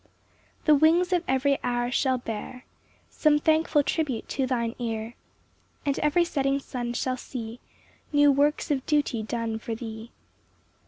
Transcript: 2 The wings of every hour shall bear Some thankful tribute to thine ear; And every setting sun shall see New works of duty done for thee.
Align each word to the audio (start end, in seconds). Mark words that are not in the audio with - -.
2 0.65 0.65
The 0.65 0.73
wings 0.79 1.13
of 1.13 1.23
every 1.27 1.59
hour 1.63 1.91
shall 1.91 2.17
bear 2.17 2.65
Some 3.11 3.37
thankful 3.37 3.83
tribute 3.83 4.27
to 4.29 4.47
thine 4.47 4.73
ear; 4.79 5.13
And 5.85 5.99
every 5.99 6.25
setting 6.25 6.57
sun 6.59 6.93
shall 6.93 7.17
see 7.17 7.59
New 8.11 8.31
works 8.31 8.71
of 8.71 8.83
duty 8.87 9.21
done 9.21 9.59
for 9.59 9.75
thee. 9.75 10.09